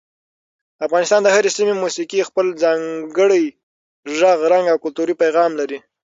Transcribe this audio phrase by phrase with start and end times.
[0.77, 3.45] د افغانستان د هرې سیمې موسیقي خپل ځانګړی
[4.19, 5.79] غږ، رنګ او کلتوري پیغام لري.